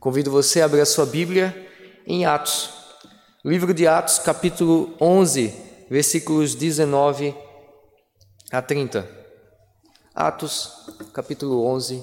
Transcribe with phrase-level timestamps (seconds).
[0.00, 1.68] Convido você a abrir a sua Bíblia
[2.06, 2.70] em Atos.
[3.44, 5.52] Livro de Atos, capítulo 11,
[5.90, 7.34] versículos 19
[8.52, 9.08] a 30.
[10.14, 12.02] Atos, capítulo 11,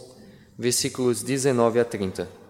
[0.57, 2.44] versículos 19 a 30.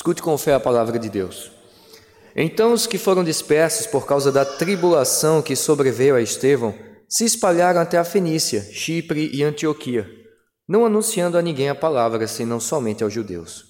[0.00, 1.52] Escute com fé a palavra de Deus.
[2.34, 6.74] Então os que foram dispersos por causa da tribulação que sobreveio a Estevão
[7.06, 10.08] se espalharam até a Fenícia, Chipre e Antioquia,
[10.66, 13.66] não anunciando a ninguém a palavra, senão somente aos judeus.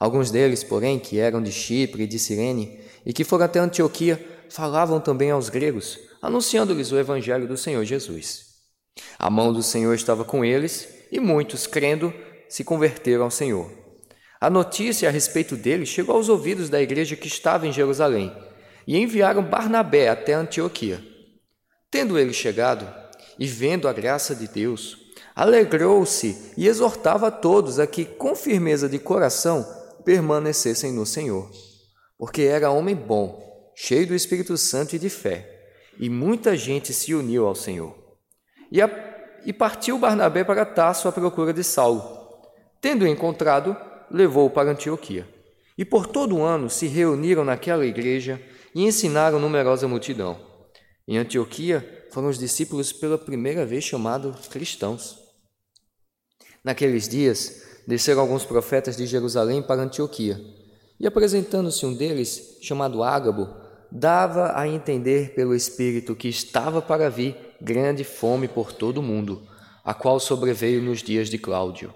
[0.00, 4.26] Alguns deles, porém, que eram de Chipre e de Cirene e que foram até Antioquia,
[4.48, 8.54] falavam também aos gregos, anunciando-lhes o evangelho do Senhor Jesus.
[9.18, 12.10] A mão do Senhor estava com eles e muitos, crendo,
[12.48, 13.87] se converteram ao Senhor.
[14.40, 18.32] A notícia a respeito dele chegou aos ouvidos da igreja que estava em Jerusalém
[18.86, 21.02] e enviaram Barnabé até Antioquia.
[21.90, 22.86] Tendo ele chegado
[23.38, 24.96] e vendo a graça de Deus,
[25.34, 29.66] alegrou-se e exortava a todos a que, com firmeza de coração,
[30.04, 31.50] permanecessem no Senhor.
[32.16, 37.14] Porque era homem bom, cheio do Espírito Santo e de fé, e muita gente se
[37.14, 37.94] uniu ao Senhor.
[38.70, 38.90] E, a,
[39.44, 42.18] e partiu Barnabé para Tasso à procura de Saulo.
[42.80, 43.76] Tendo encontrado,
[44.10, 45.26] levou-o para Antioquia.
[45.76, 48.40] E por todo o ano se reuniram naquela igreja
[48.74, 50.38] e ensinaram numerosa multidão.
[51.06, 55.18] Em Antioquia foram os discípulos pela primeira vez chamados cristãos.
[56.64, 60.38] Naqueles dias, desceram alguns profetas de Jerusalém para Antioquia,
[61.00, 63.48] e apresentando-se um deles, chamado Ágabo,
[63.90, 69.46] dava a entender pelo Espírito que estava para vir grande fome por todo o mundo,
[69.84, 71.94] a qual sobreveio nos dias de Cláudio.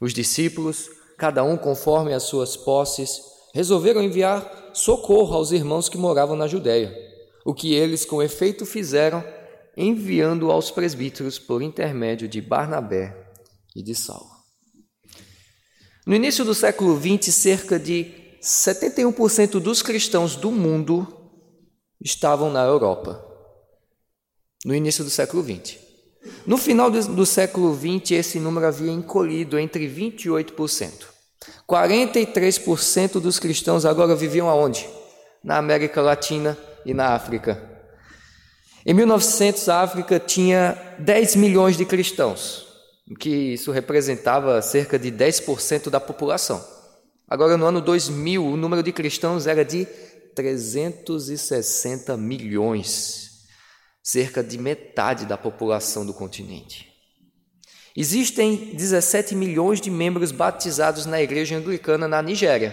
[0.00, 3.20] Os discípulos, cada um conforme as suas posses,
[3.54, 6.94] resolveram enviar socorro aos irmãos que moravam na Judéia,
[7.44, 9.24] o que eles com efeito fizeram,
[9.76, 13.14] enviando aos presbíteros por intermédio de Barnabé
[13.74, 14.36] e de Saulo.
[16.06, 21.06] No início do século XX, cerca de 71% dos cristãos do mundo
[22.00, 23.24] estavam na Europa.
[24.64, 25.85] No início do século XX.
[26.46, 30.90] No final do século XX, esse número havia encolhido entre 28%.
[31.68, 34.88] 43% dos cristãos agora viviam aonde?
[35.42, 37.60] Na América Latina e na África.
[38.84, 42.66] Em 1900, a África tinha 10 milhões de cristãos,
[43.18, 46.64] que isso representava cerca de 10% da população.
[47.28, 49.86] Agora, no ano 2000, o número de cristãos era de
[50.36, 53.25] 360 milhões
[54.06, 56.92] cerca de metade da população do continente.
[57.96, 62.72] Existem 17 milhões de membros batizados na igreja anglicana na Nigéria.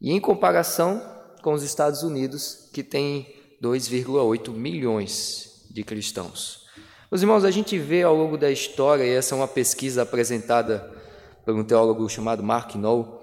[0.00, 1.02] E em comparação
[1.42, 3.26] com os Estados Unidos, que tem
[3.60, 6.60] 2,8 milhões de cristãos.
[7.10, 10.92] Meus irmãos, a gente vê ao longo da história, e essa é uma pesquisa apresentada
[11.44, 13.20] por um teólogo chamado Mark Knoll,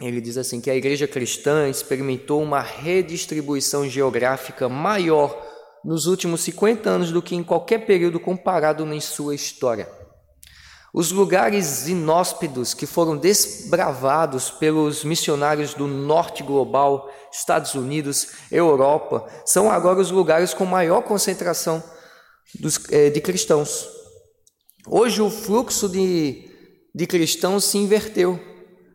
[0.00, 5.51] ele diz assim que a igreja cristã experimentou uma redistribuição geográfica maior
[5.84, 9.88] nos últimos 50 anos do que em qualquer período comparado em sua história.
[10.94, 19.70] Os lugares inóspidos que foram desbravados pelos missionários do norte global, Estados Unidos, Europa, são
[19.70, 21.82] agora os lugares com maior concentração
[22.60, 23.88] dos, eh, de cristãos.
[24.86, 26.50] Hoje o fluxo de,
[26.94, 28.38] de cristãos se inverteu.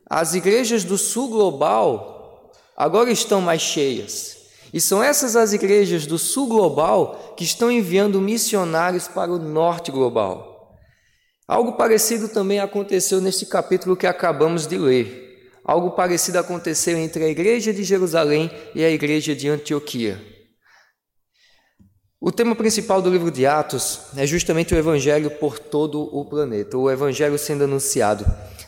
[0.08, 4.37] As igrejas do sul global agora estão mais cheias.
[4.74, 9.92] E são essas as igrejas do sul global que estão enviando missionários para o norte
[9.92, 10.76] global.
[11.48, 15.52] Algo parecido também aconteceu neste capítulo que acabamos de ler.
[15.64, 20.22] Algo parecido aconteceu entre a igreja de Jerusalém e a igreja de Antioquia.
[22.20, 26.78] O tema principal do livro de Atos é justamente o evangelho por todo o planeta,
[26.78, 28.26] o evangelho sendo anunciado.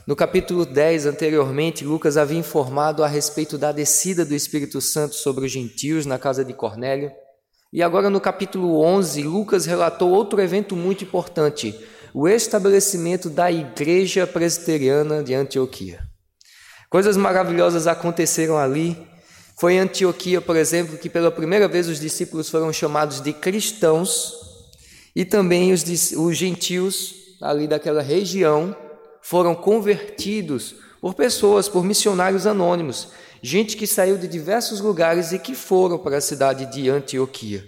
[0.09, 5.45] No capítulo 10 anteriormente, Lucas havia informado a respeito da descida do Espírito Santo sobre
[5.45, 7.11] os gentios na casa de Cornélio.
[7.71, 11.79] E agora no capítulo 11, Lucas relatou outro evento muito importante,
[12.11, 15.99] o estabelecimento da igreja presbiteriana de Antioquia.
[16.89, 18.97] Coisas maravilhosas aconteceram ali.
[19.59, 24.33] Foi em Antioquia, por exemplo, que pela primeira vez os discípulos foram chamados de cristãos
[25.15, 25.83] e também os,
[26.13, 28.75] os gentios ali daquela região
[29.21, 33.09] foram convertidos por pessoas, por missionários anônimos,
[33.41, 37.63] gente que saiu de diversos lugares e que foram para a cidade de Antioquia.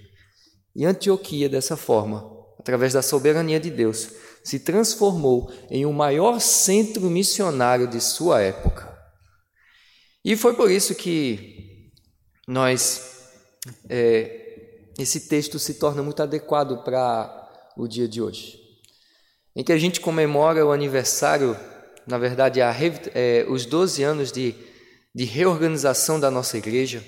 [0.75, 4.09] E Antioquia, dessa forma, através da soberania de Deus,
[4.43, 8.89] se transformou em o maior centro missionário de sua época.
[10.23, 11.91] E foi por isso que
[12.47, 13.29] nós,
[13.89, 18.59] é, esse texto se torna muito adequado para o dia de hoje,
[19.55, 21.57] em que a gente comemora o aniversário,
[22.07, 22.73] na verdade, a,
[23.13, 24.55] é, os 12 anos de,
[25.13, 27.03] de reorganização da nossa igreja,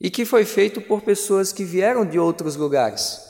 [0.00, 3.20] e que foi feito por pessoas que vieram de outros lugares,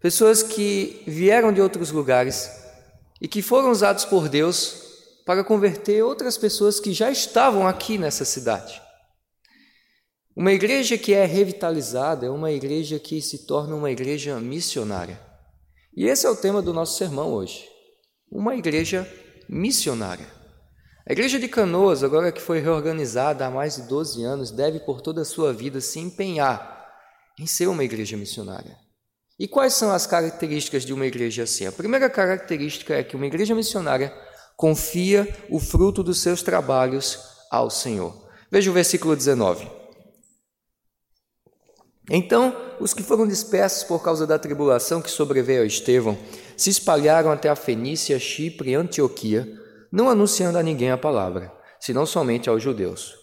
[0.00, 2.50] pessoas que vieram de outros lugares
[3.20, 4.82] e que foram usados por Deus
[5.24, 8.82] para converter outras pessoas que já estavam aqui nessa cidade.
[10.36, 15.18] Uma igreja que é revitalizada é uma igreja que se torna uma igreja missionária.
[15.96, 17.68] E esse é o tema do nosso sermão hoje.
[18.30, 19.08] Uma igreja
[19.48, 20.26] missionária.
[21.06, 25.00] A igreja de Canoas, agora que foi reorganizada há mais de 12 anos, deve por
[25.00, 26.84] toda a sua vida se empenhar
[27.38, 28.76] em ser uma igreja missionária.
[29.38, 31.66] E quais são as características de uma igreja assim?
[31.66, 34.12] A primeira característica é que uma igreja missionária
[34.56, 37.20] confia o fruto dos seus trabalhos
[37.50, 38.28] ao Senhor.
[38.50, 39.83] Veja o versículo 19.
[42.10, 46.18] Então, os que foram dispersos por causa da tribulação que sobreveio a Estevão
[46.56, 49.48] se espalharam até a Fenícia, Chipre e Antioquia,
[49.90, 53.14] não anunciando a ninguém a palavra, senão somente aos judeus.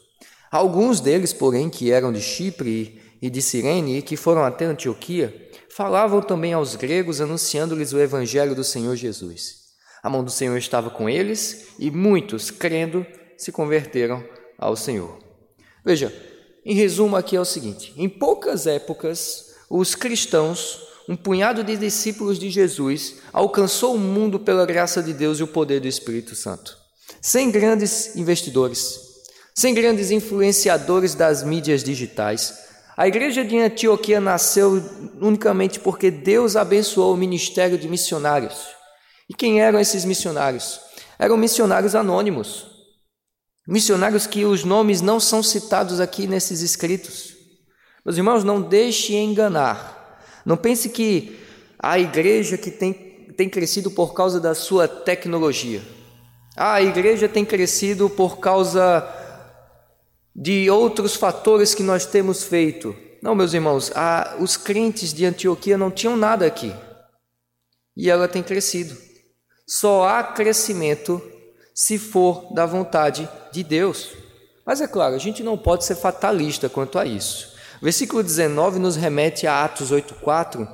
[0.52, 5.50] Alguns deles, porém, que eram de Chipre e de Cirene e que foram até Antioquia,
[5.70, 9.62] falavam também aos gregos, anunciando-lhes o evangelho do Senhor Jesus.
[10.04, 13.06] A mão do Senhor estava com eles e muitos, crendo,
[13.38, 14.24] se converteram
[14.58, 15.20] ao Senhor.
[15.86, 16.12] Veja,
[16.66, 20.80] em resumo, aqui é o seguinte: em poucas épocas, os cristãos,
[21.10, 25.48] um punhado de discípulos de Jesus, alcançou o mundo pela graça de Deus e o
[25.48, 26.78] poder do Espírito Santo.
[27.22, 29.00] Sem grandes investidores,
[29.54, 32.54] sem grandes influenciadores das mídias digitais,
[32.96, 34.84] a igreja de Antioquia nasceu
[35.20, 38.68] unicamente porque Deus abençoou o ministério de missionários.
[39.30, 40.80] E quem eram esses missionários?
[41.18, 42.71] Eram missionários anônimos.
[43.72, 47.38] Missionários que os nomes não são citados aqui nesses escritos.
[48.04, 50.22] Meus irmãos, não deixe enganar.
[50.46, 51.40] Não pense que
[51.80, 52.92] a igreja que tem,
[53.38, 55.82] tem crescido por causa da sua tecnologia.
[56.54, 59.08] Ah, a igreja tem crescido por causa
[60.36, 62.94] de outros fatores que nós temos feito.
[63.24, 66.76] Não, meus irmãos, a, os crentes de Antioquia não tinham nada aqui.
[67.96, 68.98] E ela tem crescido.
[69.66, 71.22] Só há crescimento
[71.74, 74.10] se for da vontade de Deus.
[74.66, 77.52] Mas é claro, a gente não pode ser fatalista quanto a isso.
[77.82, 80.68] O versículo 19 nos remete a Atos 8,4,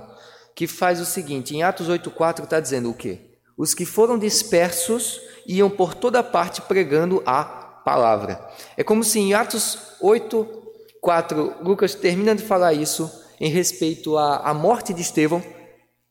[0.56, 3.22] que faz o seguinte: em Atos 8,4 está dizendo o quê?
[3.58, 8.46] Os que foram dispersos iam por toda parte pregando a palavra.
[8.76, 13.10] É como se em Atos 8,4 Lucas termina de falar isso
[13.40, 15.42] em respeito à, à morte de Estevão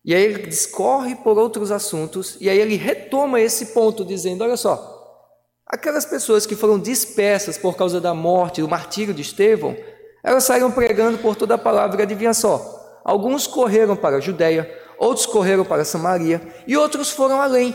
[0.07, 4.57] e aí ele discorre por outros assuntos, e aí ele retoma esse ponto, dizendo: olha
[4.57, 5.29] só,
[5.67, 9.77] aquelas pessoas que foram dispersas por causa da morte, do martírio de Estevão,
[10.23, 15.27] elas saíram pregando por toda a palavra, adivinha só, alguns correram para a Judéia, outros
[15.27, 17.75] correram para Samaria, e outros foram além.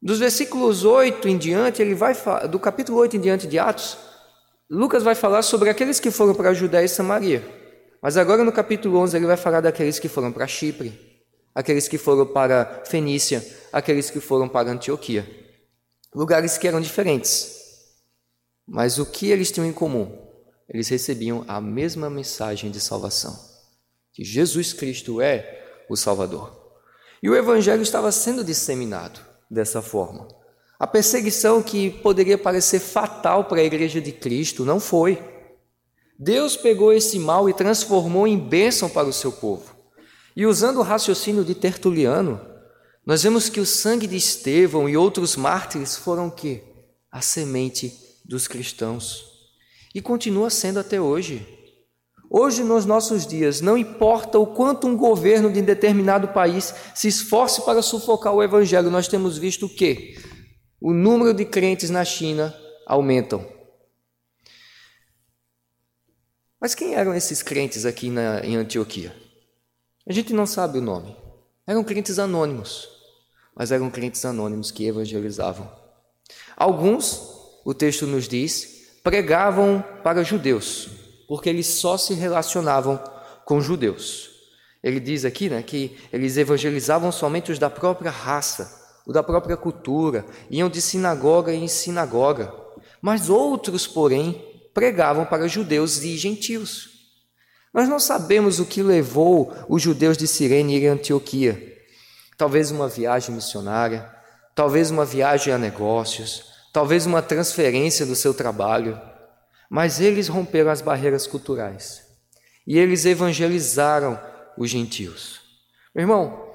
[0.00, 2.14] Dos versículos 8 em diante, ele vai
[2.48, 3.98] do capítulo 8 em diante de Atos,
[4.70, 7.61] Lucas vai falar sobre aqueles que foram para a Judéia e Samaria.
[8.02, 11.22] Mas agora no capítulo 11 ele vai falar daqueles que foram para Chipre,
[11.54, 15.24] aqueles que foram para Fenícia, aqueles que foram para Antioquia.
[16.12, 17.62] Lugares que eram diferentes.
[18.66, 20.18] Mas o que eles tinham em comum?
[20.68, 23.38] Eles recebiam a mesma mensagem de salvação,
[24.12, 26.60] que Jesus Cristo é o Salvador.
[27.22, 30.26] E o evangelho estava sendo disseminado dessa forma.
[30.78, 35.22] A perseguição que poderia parecer fatal para a igreja de Cristo não foi.
[36.22, 39.74] Deus pegou esse mal e transformou em bênção para o seu povo.
[40.36, 42.40] E usando o raciocínio de Tertuliano,
[43.04, 46.62] nós vemos que o sangue de Estevão e outros mártires foram o quê?
[47.10, 47.92] A semente
[48.24, 49.24] dos cristãos.
[49.92, 51.44] E continua sendo até hoje.
[52.30, 57.62] Hoje, nos nossos dias, não importa o quanto um governo de determinado país se esforce
[57.62, 60.16] para sufocar o evangelho, nós temos visto o quê?
[60.80, 62.54] O número de crentes na China
[62.86, 63.44] aumentam.
[66.62, 69.12] Mas quem eram esses crentes aqui na, em Antioquia?
[70.08, 71.16] A gente não sabe o nome.
[71.66, 72.88] Eram crentes anônimos,
[73.52, 75.68] mas eram crentes anônimos que evangelizavam.
[76.56, 77.20] Alguns,
[77.64, 80.88] o texto nos diz, pregavam para judeus,
[81.26, 83.02] porque eles só se relacionavam
[83.44, 84.30] com judeus.
[84.84, 89.56] Ele diz aqui né, que eles evangelizavam somente os da própria raça, o da própria
[89.56, 92.54] cultura, iam de sinagoga em sinagoga.
[93.00, 96.90] Mas outros, porém, pregavam para judeus e gentios.
[97.72, 101.78] Nós não sabemos o que levou os judeus de Cirene a ir Antioquia.
[102.36, 104.10] Talvez uma viagem missionária,
[104.54, 109.00] talvez uma viagem a negócios, talvez uma transferência do seu trabalho,
[109.70, 112.02] mas eles romperam as barreiras culturais
[112.66, 114.20] e eles evangelizaram
[114.56, 115.40] os gentios.
[115.94, 116.52] Meu irmão,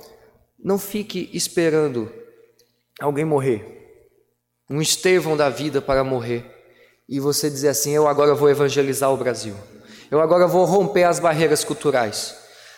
[0.58, 2.12] não fique esperando
[3.00, 3.76] alguém morrer,
[4.70, 6.46] um Estevão da vida para morrer,
[7.08, 9.56] e você dizer assim: Eu agora vou evangelizar o Brasil,
[10.10, 12.36] eu agora vou romper as barreiras culturais.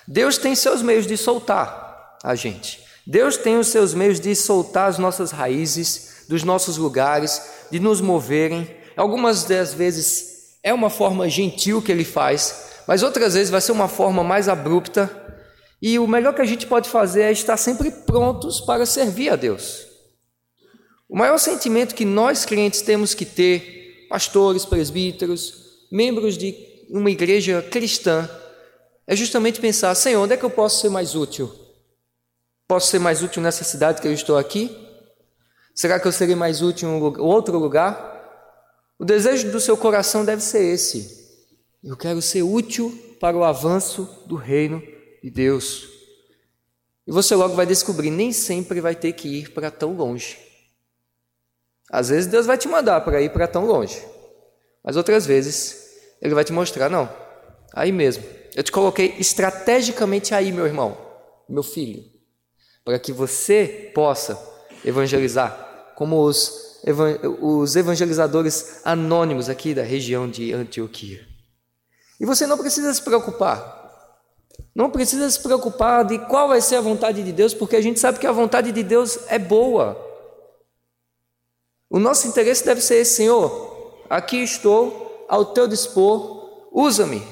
[0.08, 4.90] Deus tem seus meios de soltar a gente, Deus tem os seus meios de soltar
[4.90, 8.70] as nossas raízes dos nossos lugares, de nos moverem.
[8.96, 13.72] Algumas das vezes é uma forma gentil que Ele faz, mas outras vezes vai ser
[13.72, 15.10] uma forma mais abrupta
[15.82, 19.36] e o melhor que a gente pode fazer é estar sempre prontos para servir a
[19.36, 19.88] Deus.
[21.08, 23.79] O maior sentimento que nós crentes temos que ter,
[24.10, 26.56] pastores, presbíteros, membros de
[26.90, 28.30] uma igreja cristã,
[29.08, 31.52] é justamente pensar: Senhor, onde é que eu posso ser mais útil?
[32.68, 34.76] Posso ser mais útil nessa cidade que eu estou aqui?
[35.74, 38.10] Será que eu serei mais útil em outro lugar?
[39.00, 41.20] O desejo do seu coração deve ser esse.
[41.82, 44.84] Eu quero ser útil para o avanço do reino
[45.24, 45.88] de Deus.
[47.08, 50.38] E você logo vai descobrir, nem sempre vai ter que ir para tão longe.
[51.92, 54.02] Às vezes Deus vai te mandar para ir para tão longe,
[54.84, 55.90] mas outras vezes
[56.22, 57.10] Ele vai te mostrar, não,
[57.74, 58.24] aí mesmo.
[58.56, 60.98] Eu te coloquei estrategicamente aí, meu irmão,
[61.48, 62.04] meu filho,
[62.84, 64.40] para que você possa
[64.84, 66.80] evangelizar, como os,
[67.42, 71.28] os evangelizadores anônimos aqui da região de Antioquia.
[72.20, 73.80] E você não precisa se preocupar,
[74.76, 78.00] não precisa se preocupar de qual vai ser a vontade de Deus, porque a gente
[78.00, 80.09] sabe que a vontade de Deus é boa.
[81.90, 87.24] O nosso interesse deve ser esse, Senhor, aqui estou ao teu dispor, usa-me,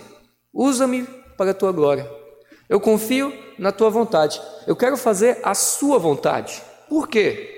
[0.51, 1.03] usa-me
[1.37, 2.09] para a tua glória.
[2.67, 6.63] Eu confio na tua vontade, eu quero fazer a sua vontade.
[6.89, 7.53] Por quê?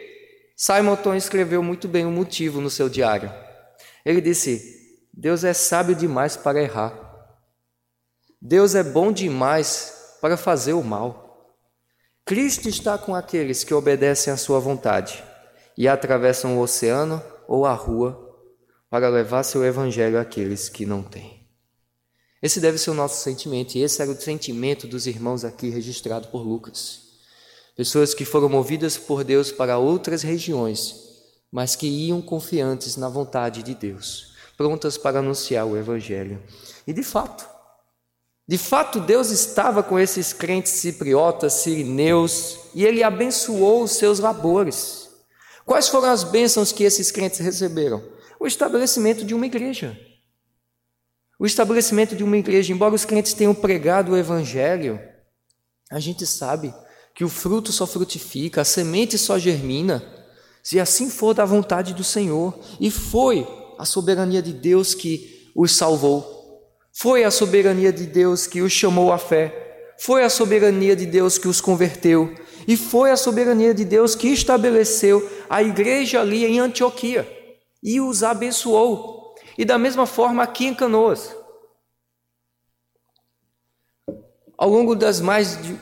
[0.58, 3.32] Simon Tom escreveu muito bem o motivo no seu diário.
[4.04, 6.94] Ele disse: Deus é sábio demais para errar.
[8.42, 11.56] Deus é bom demais para fazer o mal.
[12.26, 15.24] Cristo está com aqueles que obedecem à sua vontade
[15.80, 18.36] e atravessam o oceano ou a rua
[18.90, 21.48] para levar seu evangelho àqueles que não têm.
[22.42, 26.28] Esse deve ser o nosso sentimento, e esse era o sentimento dos irmãos aqui registrado
[26.28, 27.00] por Lucas.
[27.78, 30.96] Pessoas que foram movidas por Deus para outras regiões,
[31.50, 36.44] mas que iam confiantes na vontade de Deus, prontas para anunciar o evangelho.
[36.86, 37.48] E de fato,
[38.46, 45.09] de fato, Deus estava com esses crentes cipriotas, sirineus, e ele abençoou os seus labores.
[45.70, 48.04] Quais foram as bênçãos que esses crentes receberam?
[48.40, 49.96] O estabelecimento de uma igreja.
[51.40, 55.00] O estabelecimento de uma igreja, embora os crentes tenham pregado o evangelho,
[55.92, 56.74] a gente sabe
[57.14, 60.04] que o fruto só frutifica, a semente só germina,
[60.64, 62.58] se assim for da vontade do Senhor.
[62.80, 63.48] E foi
[63.78, 66.64] a soberania de Deus que os salvou.
[66.92, 71.38] Foi a soberania de Deus que os chamou à fé, foi a soberania de Deus
[71.38, 72.34] que os converteu,
[72.70, 77.28] e foi a soberania de Deus que estabeleceu a igreja ali em Antioquia
[77.82, 79.34] e os abençoou.
[79.58, 81.36] E da mesma forma aqui em Canoas.
[84.56, 85.76] Ao longo das mais de,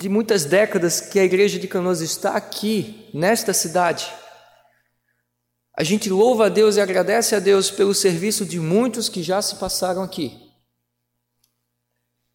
[0.00, 4.10] de muitas décadas que a igreja de Canoas está aqui, nesta cidade,
[5.76, 9.42] a gente louva a Deus e agradece a Deus pelo serviço de muitos que já
[9.42, 10.40] se passaram aqui.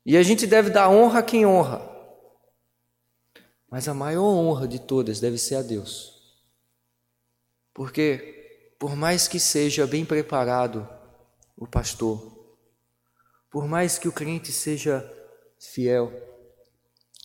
[0.05, 1.89] E a gente deve dar honra a quem honra.
[3.71, 6.21] Mas a maior honra de todas deve ser a Deus.
[7.73, 10.87] Porque, por mais que seja bem preparado
[11.55, 12.21] o pastor,
[13.49, 15.09] por mais que o crente seja
[15.57, 16.11] fiel,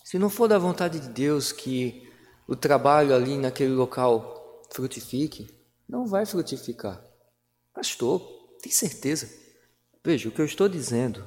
[0.04, 2.08] se não for da vontade de Deus que
[2.46, 5.52] o trabalho ali naquele local frutifique,
[5.88, 7.04] não vai frutificar.
[7.74, 8.20] Pastor,
[8.62, 9.28] tem certeza?
[10.04, 11.26] Veja, o que eu estou dizendo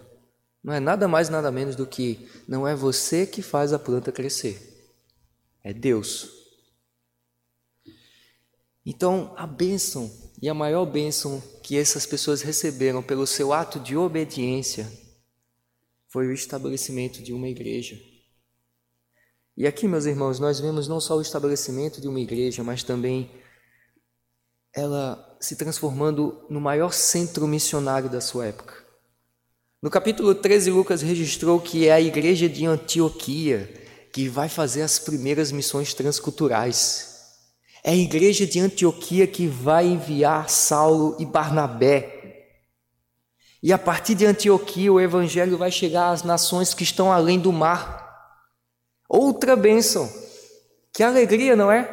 [0.64, 4.12] não é nada mais, nada menos do que não é você que faz a planta
[4.12, 4.69] crescer,
[5.64, 6.30] é Deus.
[8.86, 10.12] Então, a bênção
[10.42, 14.92] e a maior bênção que essas pessoas receberam pelo seu ato de obediência
[16.08, 18.00] foi o estabelecimento de uma igreja.
[19.56, 23.30] E aqui, meus irmãos, nós vemos não só o estabelecimento de uma igreja, mas também
[24.74, 28.74] ela se transformando no maior centro missionário da sua época.
[29.82, 35.00] No capítulo 13, Lucas registrou que é a igreja de Antioquia que vai fazer as
[35.00, 37.10] primeiras missões transculturais.
[37.84, 42.48] É a igreja de Antioquia que vai enviar Saulo e Barnabé.
[43.62, 47.52] E a partir de Antioquia, o evangelho vai chegar às nações que estão além do
[47.52, 48.08] mar.
[49.08, 50.12] Outra bênção.
[50.94, 51.84] Que alegria, não é?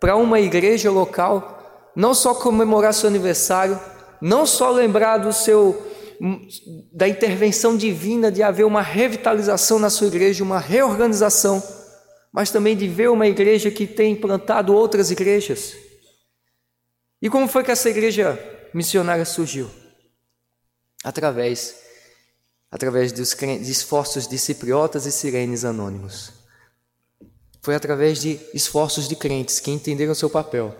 [0.00, 1.60] Para uma igreja local
[1.94, 3.78] não só comemorar seu aniversário,
[4.20, 5.91] não só lembrar do seu
[6.92, 11.62] da intervenção divina de haver uma revitalização na sua igreja, uma reorganização,
[12.32, 15.74] mas também de ver uma igreja que tem implantado outras igrejas.
[17.20, 18.38] E como foi que essa igreja
[18.72, 19.68] missionária surgiu?
[21.04, 21.82] Através
[22.72, 23.36] através dos
[23.68, 26.32] esforços de cipriotas e sirenes anônimos.
[27.60, 30.74] Foi através de esforços de crentes que entenderam seu papel.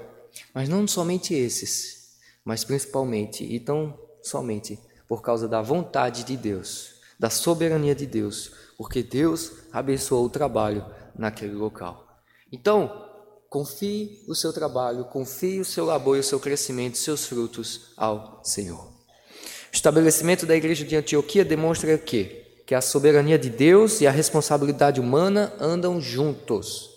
[0.55, 4.79] Mas não somente esses, mas principalmente e tão somente
[5.13, 10.87] por causa da vontade de Deus, da soberania de Deus, porque Deus abençoou o trabalho
[11.15, 12.09] naquele local.
[12.51, 13.11] Então,
[13.47, 18.41] confie o seu trabalho, confie o seu labor e o seu crescimento, seus frutos ao
[18.43, 18.87] Senhor.
[18.87, 24.11] O estabelecimento da igreja de Antioquia demonstra que que a soberania de Deus e a
[24.11, 26.89] responsabilidade humana andam juntos.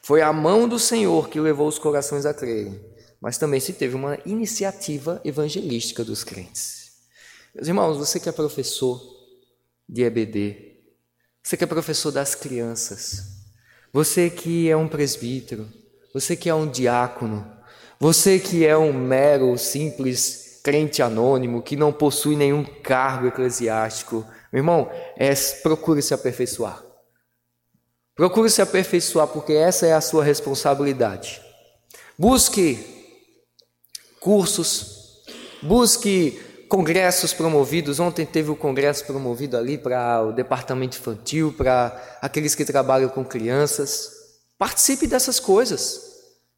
[0.00, 2.80] Foi a mão do Senhor que levou os corações a crerem,
[3.20, 6.79] mas também se teve uma iniciativa evangelística dos crentes.
[7.54, 9.00] Meus irmãos, você que é professor
[9.88, 10.76] de EBD,
[11.42, 13.24] você que é professor das crianças,
[13.92, 15.68] você que é um presbítero,
[16.14, 17.50] você que é um diácono,
[17.98, 24.24] você que é um mero, simples crente anônimo, que não possui nenhum cargo eclesiástico.
[24.52, 26.84] Meu irmão, é, procure se aperfeiçoar.
[28.14, 31.42] Procure se aperfeiçoar, porque essa é a sua responsabilidade.
[32.16, 32.78] Busque
[34.20, 35.24] cursos,
[35.62, 37.98] busque congressos promovidos.
[37.98, 43.24] Ontem teve o congresso promovido ali para o departamento infantil, para aqueles que trabalham com
[43.24, 44.12] crianças.
[44.56, 46.00] Participe dessas coisas.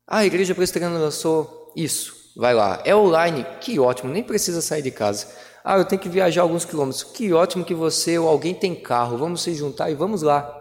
[0.06, 2.30] Ah, a igreja presbiteriana lançou isso.
[2.36, 2.82] Vai lá.
[2.84, 5.26] É online, que ótimo, nem precisa sair de casa.
[5.64, 7.04] Ah, eu tenho que viajar alguns quilômetros.
[7.04, 9.16] Que ótimo que você ou alguém tem carro.
[9.16, 10.58] Vamos se juntar e vamos lá.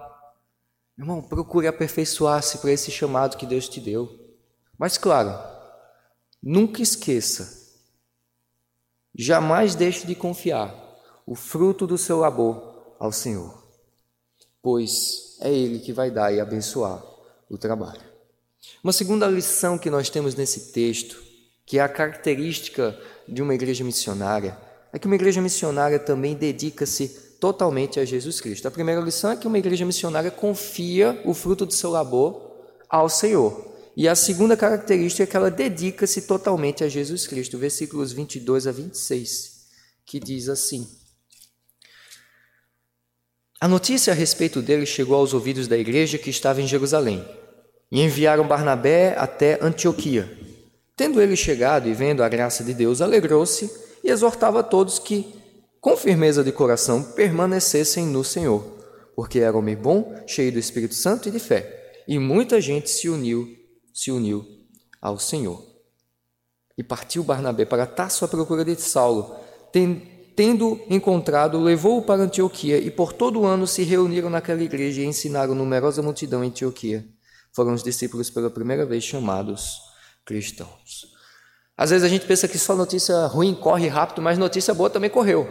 [0.98, 4.10] Irmão, procure aperfeiçoar-se para esse chamado que Deus te deu.
[4.77, 5.38] Mas claro,
[6.41, 7.60] nunca esqueça.
[9.21, 10.73] Jamais deixe de confiar
[11.27, 13.53] o fruto do seu labor ao Senhor,
[14.63, 17.03] pois é Ele que vai dar e abençoar
[17.48, 18.01] o trabalho.
[18.83, 21.22] Uma segunda lição que nós temos nesse texto
[21.67, 24.57] que é a característica de uma igreja missionária,
[24.91, 27.07] é que uma igreja missionária também dedica-se
[27.39, 28.67] totalmente a Jesus Cristo.
[28.67, 32.41] A primeira lição é que uma igreja missionária confia o fruto do seu labor
[32.89, 33.71] ao Senhor.
[34.01, 38.72] E a segunda característica é que ela dedica-se totalmente a Jesus Cristo, versículos 22 a
[38.72, 39.68] 26,
[40.03, 40.90] que diz assim:
[43.59, 47.24] A notícia a respeito dele chegou aos ouvidos da igreja que estava em Jerusalém,
[47.92, 50.35] e enviaram Barnabé até Antioquia.
[50.98, 53.70] Tendo ele chegado e vendo a graça de Deus, alegrou-se
[54.03, 55.31] e exortava todos que,
[55.79, 58.64] com firmeza de coração, permanecessem no Senhor,
[59.16, 63.07] porque era homem bom, cheio do Espírito Santo e de fé, e muita gente se
[63.07, 63.60] uniu,
[63.93, 64.45] se uniu
[65.01, 65.65] ao Senhor.
[66.77, 69.35] E partiu Barnabé para Tarso à procura de Saulo,
[70.35, 75.05] tendo encontrado, levou-o para Antioquia, e por todo o ano se reuniram naquela igreja e
[75.05, 77.05] ensinaram numerosa multidão em Antioquia.
[77.53, 79.79] Foram os discípulos pela primeira vez chamados
[80.25, 81.11] cristãos.
[81.77, 85.09] Às vezes a gente pensa que só notícia ruim corre rápido, mas notícia boa também
[85.09, 85.47] correu.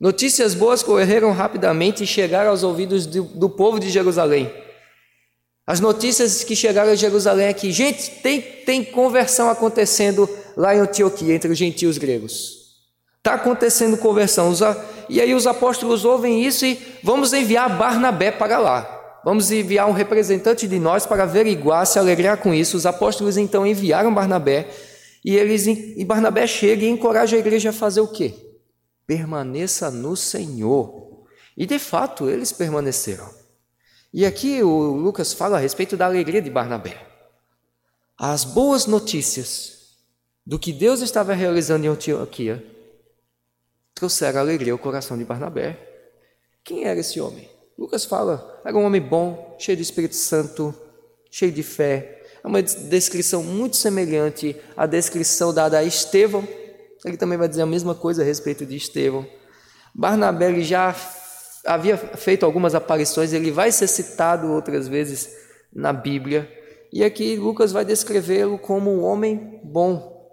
[0.00, 4.52] Notícias boas correram rapidamente e chegaram aos ouvidos do, do povo de Jerusalém.
[5.66, 11.34] As notícias que chegaram a Jerusalém que, gente, tem, tem conversão acontecendo lá em Antioquia,
[11.34, 12.62] entre os gentios gregos.
[13.18, 14.52] Está acontecendo conversão.
[15.08, 19.20] E aí os apóstolos ouvem isso e vamos enviar Barnabé para lá.
[19.24, 22.76] Vamos enviar um representante de nós para averiguar, se alegrar com isso.
[22.76, 24.68] Os apóstolos então enviaram Barnabé
[25.24, 28.34] e eles e Barnabé chega e encoraja a igreja a fazer o quê?
[29.06, 31.22] Permaneça no Senhor.
[31.56, 33.41] E de fato eles permaneceram.
[34.12, 37.06] E aqui o Lucas fala a respeito da alegria de Barnabé.
[38.18, 39.96] As boas notícias
[40.44, 42.62] do que Deus estava realizando em Antioquia
[43.94, 45.78] trouxeram alegria ao coração de Barnabé.
[46.62, 47.48] Quem era esse homem?
[47.78, 50.74] Lucas fala, era um homem bom, cheio de Espírito Santo,
[51.30, 52.22] cheio de fé.
[52.44, 56.46] É uma descrição muito semelhante à descrição dada a Estevão.
[57.04, 59.26] Ele também vai dizer a mesma coisa a respeito de Estevão.
[59.94, 60.92] Barnabé já
[61.66, 65.30] havia feito algumas aparições, ele vai ser citado outras vezes
[65.72, 66.50] na Bíblia.
[66.92, 70.28] E aqui Lucas vai descrevê-lo como um homem bom,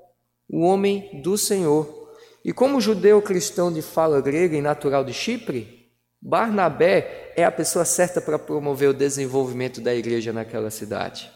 [0.52, 2.10] um homem do Senhor.
[2.44, 7.86] E como judeu cristão de fala grega e natural de Chipre, Barnabé é a pessoa
[7.86, 11.32] certa para promover o desenvolvimento da igreja naquela cidade.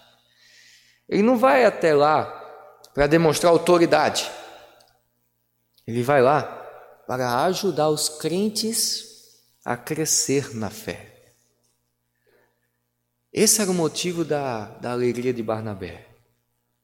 [1.08, 2.26] Ele não vai até lá
[2.94, 4.30] para demonstrar autoridade.
[5.88, 6.44] Ele vai lá
[7.08, 9.13] para ajudar os crentes
[9.64, 11.14] a crescer na fé.
[13.32, 16.08] Esse era o motivo da, da alegria de Barnabé.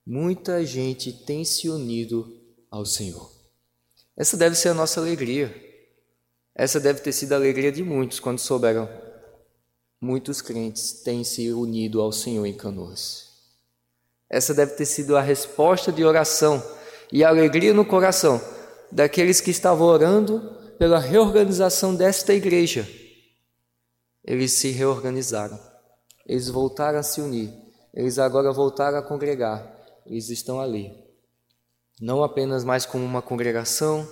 [0.05, 2.35] muita gente tem se unido
[2.71, 3.31] ao Senhor.
[4.17, 5.53] Essa deve ser a nossa alegria.
[6.55, 8.89] Essa deve ter sido a alegria de muitos quando souberam.
[10.01, 13.29] Muitos crentes têm se unido ao Senhor em Canoas.
[14.29, 16.63] Essa deve ter sido a resposta de oração
[17.11, 18.41] e alegria no coração
[18.91, 22.89] daqueles que estavam orando pela reorganização desta igreja.
[24.23, 25.59] Eles se reorganizaram,
[26.25, 27.53] eles voltaram a se unir,
[27.93, 30.91] eles agora voltaram a congregar, eles estão ali.
[31.99, 34.07] Não apenas mais como uma congregação,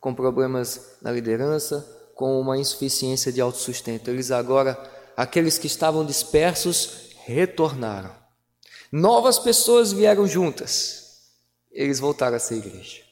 [0.00, 4.08] com problemas na liderança, com uma insuficiência de autossustento.
[4.08, 4.78] Eles agora,
[5.14, 8.14] aqueles que estavam dispersos, retornaram.
[8.90, 11.20] Novas pessoas vieram juntas.
[11.70, 13.02] Eles voltaram a ser igreja.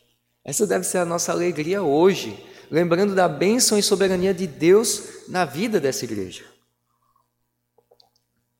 [0.42, 5.44] Essa deve ser a nossa alegria hoje, lembrando da bênção e soberania de Deus na
[5.44, 6.44] vida dessa igreja.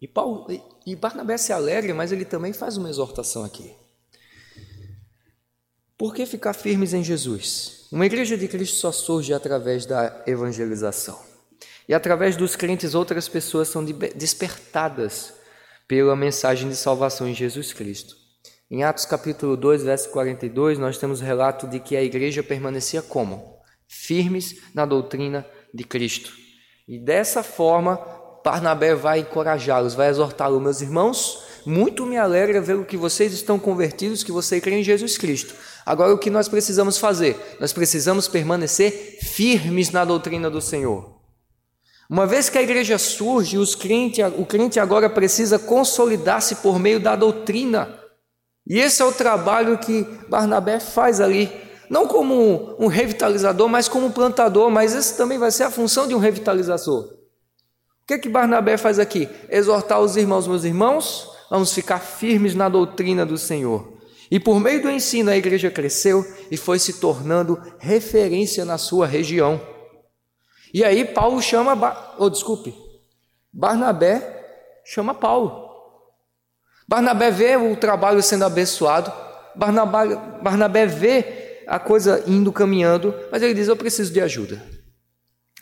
[0.00, 0.46] E, Paulo,
[0.86, 3.74] e Barnabé se alegra, mas ele também faz uma exortação aqui.
[5.96, 7.86] Por que ficar firmes em Jesus?
[7.90, 11.18] Uma igreja de Cristo só surge através da evangelização.
[11.88, 15.32] E através dos crentes, outras pessoas são despertadas
[15.88, 18.14] pela mensagem de salvação em Jesus Cristo.
[18.70, 23.00] Em Atos capítulo 2, verso 42, nós temos o relato de que a igreja permanecia
[23.00, 23.55] como?
[23.88, 26.32] Firmes na doutrina de Cristo.
[26.88, 28.00] E dessa forma,
[28.44, 33.58] Barnabé vai encorajá-los, vai exortá-los, meus irmãos, muito me alegra ver o que vocês estão
[33.58, 35.54] convertidos, que você crê em Jesus Cristo.
[35.84, 37.36] Agora o que nós precisamos fazer?
[37.58, 41.16] Nós precisamos permanecer firmes na doutrina do Senhor.
[42.08, 47.98] Uma vez que a igreja surge, o crente agora precisa consolidar-se por meio da doutrina.
[48.64, 51.50] E esse é o trabalho que Barnabé faz ali,
[51.88, 56.14] não como um revitalizador, mas como plantador, mas essa também vai ser a função de
[56.14, 57.04] um revitalizador.
[57.04, 59.28] O que é que Barnabé faz aqui?
[59.48, 63.96] Exortar os irmãos, meus irmãos, vamos ficar firmes na doutrina do Senhor.
[64.30, 69.06] E por meio do ensino a igreja cresceu e foi se tornando referência na sua
[69.06, 69.60] região.
[70.74, 72.74] E aí Paulo chama, oh, desculpe,
[73.52, 75.66] Barnabé chama Paulo.
[76.88, 79.12] Barnabé vê o trabalho sendo abençoado,
[79.54, 84.62] Barnabé, Barnabé vê a coisa indo caminhando, mas ele diz: Eu preciso de ajuda.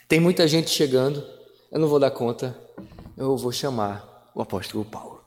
[0.07, 1.23] Tem muita gente chegando,
[1.71, 2.55] eu não vou dar conta,
[3.17, 5.23] eu vou chamar o apóstolo Paulo.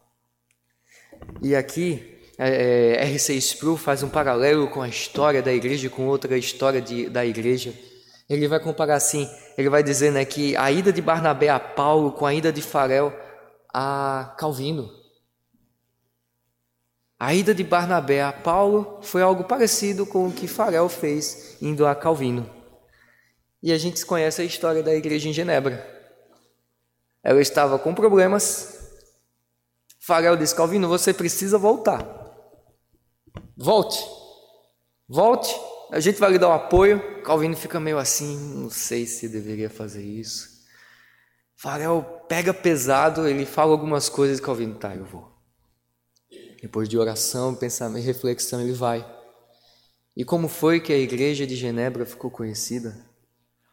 [1.43, 6.07] E aqui, é, é RC Spru faz um paralelo com a história da igreja, com
[6.07, 7.75] outra história de, da igreja.
[8.29, 12.13] Ele vai comparar assim: ele vai dizer né, que a ida de Barnabé a Paulo
[12.13, 13.13] com a ida de Farel
[13.73, 14.98] a Calvino.
[17.19, 21.85] A ida de Barnabé a Paulo foi algo parecido com o que Farel fez indo
[21.85, 22.49] a Calvino.
[23.61, 25.85] E a gente conhece a história da igreja em Genebra.
[27.23, 28.79] Ela estava com problemas.
[29.99, 32.07] Farel disse: Calvino, você precisa voltar.
[33.57, 33.99] Volte.
[35.09, 35.53] Volte.
[35.91, 37.23] A gente vai lhe dar o apoio.
[37.25, 40.59] Calvino fica meio assim: não sei se deveria fazer isso.
[41.57, 44.39] Farel pega pesado, ele fala algumas coisas.
[44.39, 45.38] Calvino, tá, eu vou.
[46.61, 49.07] Depois de oração, pensamento e reflexão, ele vai.
[50.17, 53.07] E como foi que a igreja de Genebra ficou conhecida?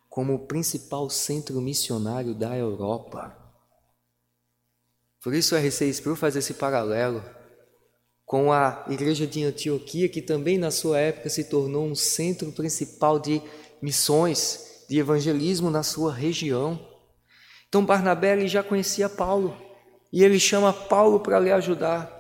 [0.08, 3.36] Como o principal centro missionário da Europa.
[5.22, 7.24] Por isso a RC Spru faz esse paralelo
[8.26, 13.20] com a igreja de Antioquia, que também na sua época se tornou um centro principal
[13.20, 13.42] de
[13.82, 16.80] missões, de evangelismo na sua região.
[17.68, 19.56] Então Barnabé já conhecia Paulo
[20.14, 22.15] e ele chama Paulo para lhe ajudar.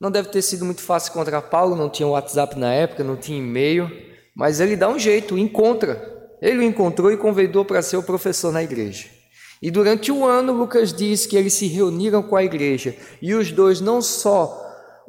[0.00, 3.38] Não deve ter sido muito fácil encontrar Paulo, não tinha WhatsApp na época, não tinha
[3.38, 3.90] e-mail,
[4.34, 6.12] mas ele dá um jeito, encontra.
[6.42, 9.08] Ele o encontrou e convidou para ser o professor na igreja.
[9.62, 13.50] E durante o ano, Lucas diz que eles se reuniram com a igreja e os
[13.50, 14.60] dois não só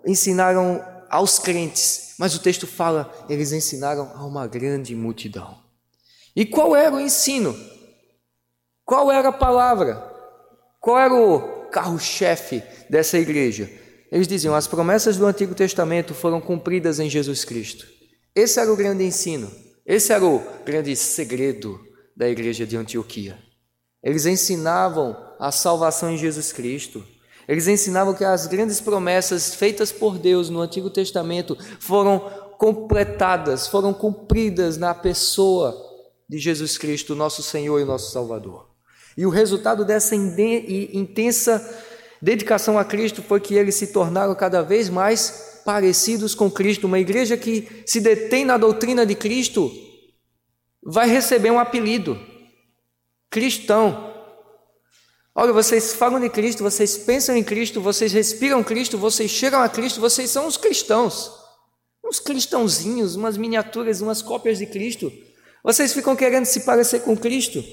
[0.05, 5.57] ensinaram aos crentes, mas o texto fala, eles ensinaram a uma grande multidão.
[6.35, 7.55] E qual era o ensino?
[8.85, 10.03] Qual era a palavra?
[10.79, 13.69] Qual era o carro-chefe dessa igreja?
[14.15, 17.85] Eles diziam: as promessas do Antigo Testamento foram cumpridas em Jesus Cristo.
[18.33, 19.51] Esse era o grande ensino,
[19.85, 21.77] esse era o grande segredo
[22.15, 23.37] da igreja de Antioquia.
[24.01, 27.05] Eles ensinavam a salvação em Jesus Cristo.
[27.45, 32.19] Eles ensinavam que as grandes promessas feitas por Deus no Antigo Testamento foram
[32.57, 35.75] completadas, foram cumpridas na pessoa
[36.29, 38.69] de Jesus Cristo, nosso Senhor e nosso Salvador.
[39.17, 41.59] E o resultado dessa intensa
[42.25, 46.87] dedicação a Cristo foi que eles se tornaram cada vez mais parecidos com Cristo.
[46.87, 49.71] Uma igreja que se detém na doutrina de Cristo
[50.83, 52.19] vai receber um apelido:
[53.29, 54.11] cristão.
[55.35, 59.69] Olha, vocês falam de Cristo, vocês pensam em Cristo, vocês respiram Cristo, vocês chegam a
[59.69, 61.31] Cristo, vocês são os cristãos.
[62.03, 65.11] Uns cristãozinhos, umas miniaturas, umas cópias de Cristo.
[65.63, 67.63] Vocês ficam querendo se parecer com Cristo.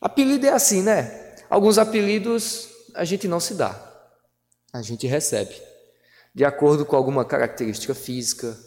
[0.00, 1.36] Apelido é assim, né?
[1.48, 3.93] Alguns apelidos a gente não se dá,
[4.74, 5.54] a gente recebe,
[6.34, 8.58] de acordo com alguma característica física,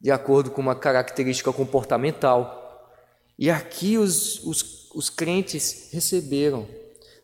[0.00, 2.88] de acordo com uma característica comportamental.
[3.36, 6.64] E aqui os, os, os crentes receberam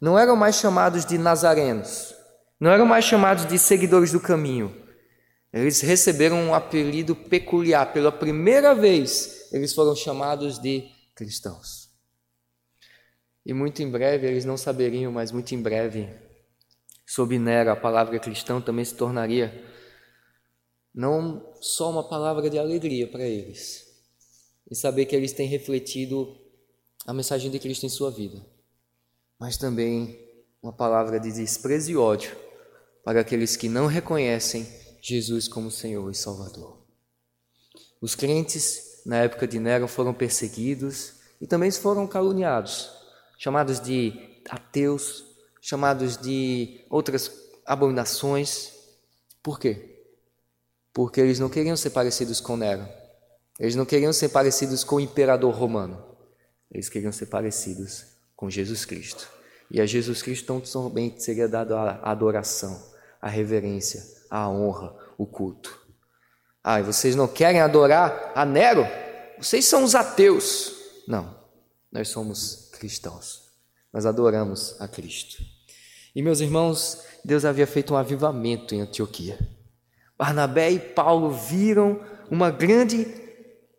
[0.00, 2.12] não eram mais chamados de nazarenos,
[2.58, 4.82] não eram mais chamados de seguidores do caminho.
[5.52, 7.92] Eles receberam um apelido peculiar.
[7.92, 11.88] Pela primeira vez, eles foram chamados de cristãos.
[13.46, 16.08] E muito em breve, eles não saberiam, mas muito em breve,
[17.06, 19.64] sob Nero, a palavra cristão também se tornaria
[20.94, 23.84] não só uma palavra de alegria para eles,
[24.70, 26.36] e saber que eles têm refletido
[27.06, 28.54] a mensagem de Cristo em sua vida
[29.38, 30.18] mas também
[30.62, 32.34] uma palavra de desprezo e ódio
[33.04, 34.66] para aqueles que não reconhecem
[35.02, 36.78] Jesus como Senhor e Salvador.
[38.00, 42.90] Os crentes na época de Nero foram perseguidos e também foram caluniados,
[43.38, 44.14] chamados de
[44.48, 45.24] ateus,
[45.64, 47.30] chamados de outras
[47.64, 48.70] abominações.
[49.42, 50.04] Por quê?
[50.92, 52.86] Porque eles não queriam ser parecidos com Nero.
[53.58, 56.04] Eles não queriam ser parecidos com o imperador romano.
[56.70, 58.04] Eles queriam ser parecidos
[58.36, 59.26] com Jesus Cristo.
[59.70, 65.26] E a Jesus Cristo tão somente seria dado a adoração, a reverência, a honra, o
[65.26, 65.80] culto.
[66.62, 68.86] Ah, e vocês não querem adorar a Nero?
[69.38, 70.74] Vocês são os ateus.
[71.08, 71.34] Não,
[71.90, 73.44] nós somos cristãos.
[73.90, 75.53] Nós adoramos a Cristo.
[76.14, 79.38] E meus irmãos, Deus havia feito um avivamento em Antioquia.
[80.16, 82.00] Barnabé e Paulo viram
[82.30, 83.06] uma grande,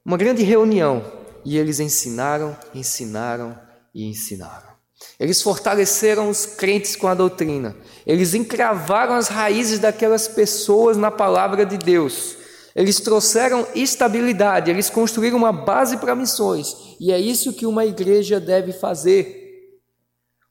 [0.05, 1.03] uma grande reunião
[1.45, 3.57] e eles ensinaram, ensinaram
[3.93, 4.75] e ensinaram.
[5.19, 7.75] Eles fortaleceram os crentes com a doutrina.
[8.05, 12.35] Eles encravaram as raízes daquelas pessoas na palavra de Deus.
[12.75, 16.75] Eles trouxeram estabilidade, eles construíram uma base para missões.
[16.99, 19.44] E é isso que uma igreja deve fazer.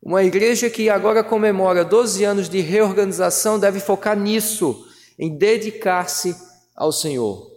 [0.05, 4.87] Uma igreja que agora comemora 12 anos de reorganização deve focar nisso,
[5.19, 6.37] em dedicar-se
[6.77, 7.51] ao Senhor.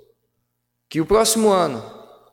[0.89, 1.83] Que o próximo ano,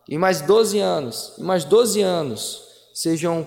[0.09, 2.63] e mais 12 anos, e mais 12 anos,
[2.95, 3.45] sejam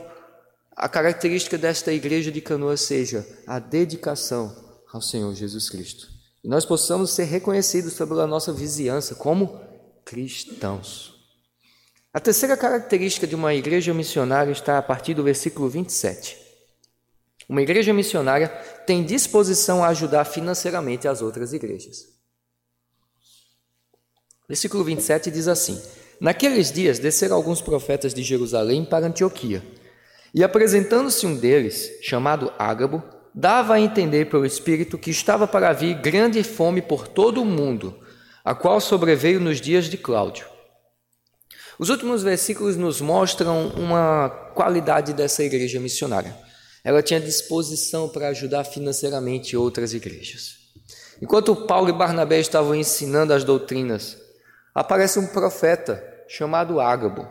[0.75, 4.53] a característica desta igreja de Canoas seja a dedicação
[4.91, 6.09] ao Senhor Jesus Cristo.
[6.43, 9.57] E nós possamos ser reconhecidos pela nossa vizinhança como
[10.03, 11.15] cristãos.
[12.13, 16.46] A terceira característica de uma igreja missionária está a partir do versículo 27.
[17.47, 18.49] Uma igreja missionária
[18.85, 22.17] tem disposição a ajudar financeiramente as outras igrejas.
[24.47, 25.81] Versículo 27 diz assim:
[26.19, 29.63] Naqueles dias desceram alguns profetas de Jerusalém para Antioquia
[30.33, 33.01] e apresentando-se um deles, chamado Ágabo,
[33.33, 37.97] dava a entender pelo Espírito que estava para vir grande fome por todo o mundo,
[38.43, 40.47] a qual sobreveio nos dias de Cláudio.
[41.79, 46.35] Os últimos versículos nos mostram uma qualidade dessa igreja missionária.
[46.87, 50.55] Ela tinha disposição para ajudar financeiramente outras igrejas.
[51.21, 54.17] Enquanto Paulo e Barnabé estavam ensinando as doutrinas,
[54.73, 57.27] aparece um profeta chamado Ágabo.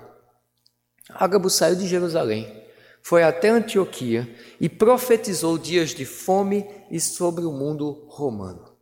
[1.08, 2.66] Ágabo saiu de Jerusalém
[3.06, 4.28] foi até Antioquia
[4.60, 8.72] e profetizou dias de fome e sobre o mundo romano.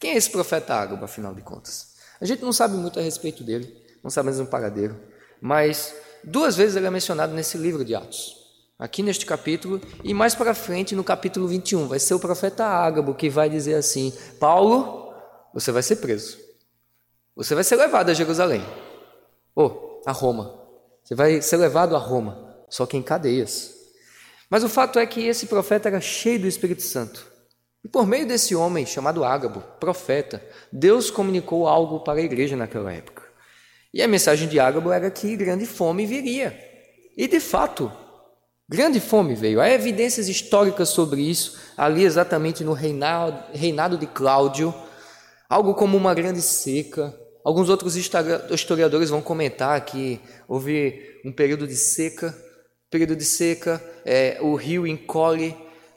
[0.00, 1.94] Quem é esse profeta Ágabo, afinal de contas?
[2.18, 3.70] A gente não sabe muito a respeito dele,
[4.02, 4.98] não sabe mais um paradeiro,
[5.42, 8.45] mas duas vezes ele é mencionado nesse livro de Atos.
[8.78, 13.14] Aqui neste capítulo e mais para frente no capítulo 21, vai ser o profeta Ágabo
[13.14, 15.14] que vai dizer assim: Paulo,
[15.54, 16.38] você vai ser preso.
[17.34, 18.62] Você vai ser levado a Jerusalém.
[19.54, 20.60] Ou oh, a Roma.
[21.02, 23.74] Você vai ser levado a Roma só que em cadeias.
[24.50, 27.26] Mas o fato é que esse profeta era cheio do Espírito Santo.
[27.84, 32.92] E por meio desse homem chamado Ágabo, profeta, Deus comunicou algo para a igreja naquela
[32.92, 33.22] época.
[33.94, 36.58] E a mensagem de Ágabo era que grande fome viria.
[37.16, 37.90] E de fato,
[38.68, 39.60] grande fome veio.
[39.60, 44.74] Há evidências históricas sobre isso, ali exatamente no reinado, reinado de Cláudio,
[45.48, 47.14] algo como uma grande seca.
[47.44, 52.34] Alguns outros historiadores vão comentar que houve um período de seca
[52.90, 55.56] período de seca, é, o rio encolhe,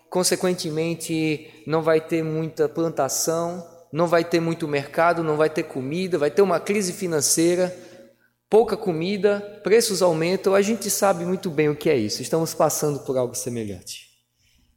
[0.09, 6.17] consequentemente não vai ter muita plantação, não vai ter muito mercado, não vai ter comida,
[6.17, 7.75] vai ter uma crise financeira,
[8.49, 12.99] pouca comida, preços aumentam, a gente sabe muito bem o que é isso, estamos passando
[12.99, 14.09] por algo semelhante.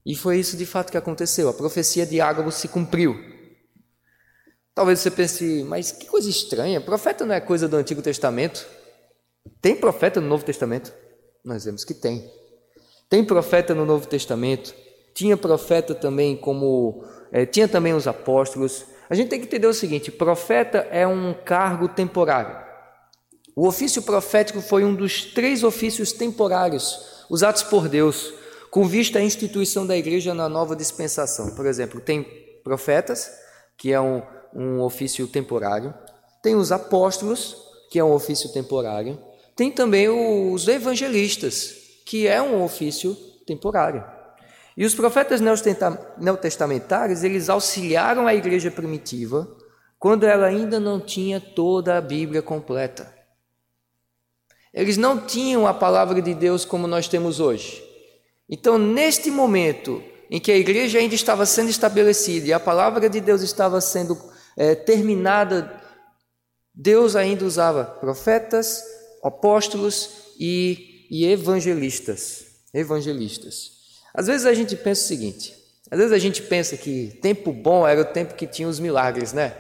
[0.05, 3.17] E foi isso de fato que aconteceu, a profecia de Ágabo se cumpriu.
[4.75, 8.67] Talvez você pense, mas que coisa estranha, profeta não é coisa do Antigo Testamento?
[9.61, 10.93] Tem profeta no Novo Testamento?
[11.45, 12.31] Nós vemos que tem.
[13.09, 14.75] Tem profeta no Novo Testamento
[15.15, 18.87] tinha profeta também como é, tinha também os apóstolos.
[19.09, 22.62] A gente tem que entender o seguinte: profeta é um cargo temporário.
[23.55, 28.33] O ofício profético foi um dos três ofícios temporários usados por Deus
[28.71, 31.55] com vista à instituição da igreja na nova dispensação.
[31.55, 32.23] Por exemplo, tem
[32.65, 33.31] profetas,
[33.77, 34.23] que é um,
[34.55, 35.93] um ofício temporário,
[36.43, 37.57] tem os apóstolos,
[37.91, 39.19] que é um ofício temporário,
[39.55, 41.75] tem também os evangelistas,
[42.07, 43.15] que é um ofício
[43.47, 44.03] temporário.
[44.75, 45.43] E os profetas
[46.19, 49.47] neotestamentários, eles auxiliaram a igreja primitiva
[49.99, 53.22] quando ela ainda não tinha toda a Bíblia completa.
[54.73, 57.83] Eles não tinham a palavra de Deus como nós temos hoje.
[58.49, 63.21] Então, neste momento em que a igreja ainda estava sendo estabelecida e a palavra de
[63.21, 64.19] Deus estava sendo
[64.57, 65.81] é, terminada,
[66.75, 68.83] Deus ainda usava profetas,
[69.23, 70.09] apóstolos
[70.41, 72.47] e, e evangelistas.
[72.73, 73.73] Evangelistas.
[74.15, 75.55] Às vezes a gente pensa o seguinte:
[75.91, 79.35] às vezes a gente pensa que tempo bom era o tempo que tinha os milagres,
[79.35, 79.55] né?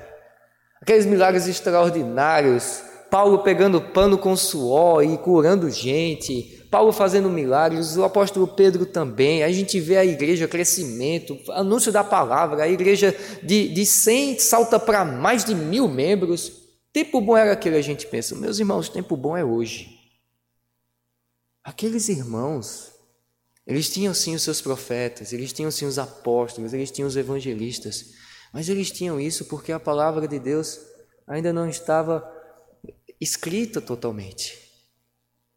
[0.80, 8.04] Aqueles milagres extraordinários, Paulo pegando pano com suor e curando gente, Paulo fazendo milagres, o
[8.04, 9.42] apóstolo Pedro também.
[9.42, 14.80] A gente vê a igreja crescimento, anúncio da palavra, a igreja de, de 100 salta
[14.80, 16.50] para mais de mil membros.
[16.90, 19.90] Tempo bom era aquele, a gente pensa, meus irmãos, tempo bom é hoje.
[21.62, 22.92] Aqueles irmãos,
[23.66, 28.06] eles tinham sim os seus profetas, eles tinham sim os apóstolos, eles tinham os evangelistas,
[28.54, 30.80] mas eles tinham isso porque a palavra de Deus
[31.28, 32.40] ainda não estava
[33.22, 34.58] escrita totalmente.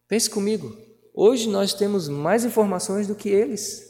[0.08, 0.78] Pense comigo,
[1.12, 3.84] hoje nós temos mais informações do que eles.